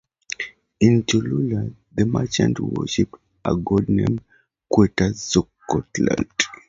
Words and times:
In 0.79 1.03
Cholula, 1.05 1.69
the 1.93 2.07
merchants 2.07 2.59
worshipped 2.59 3.19
a 3.45 3.55
god 3.55 3.87
named 3.87 4.23
Quetzalcoatl. 4.73 6.07